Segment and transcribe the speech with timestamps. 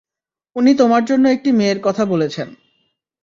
[0.55, 2.47] উনি তোমার জন্য একটি মেয়ের কথা বলেছেন।